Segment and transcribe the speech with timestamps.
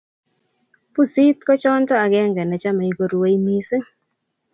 [0.93, 3.85] pusii kochonto akenge nehomei koruei misiiing